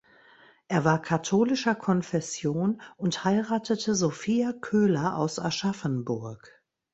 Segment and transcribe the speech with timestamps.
[0.67, 6.63] Er war katholischer Konfession und heiratete Sophia Köhler aus Aschaffenburg.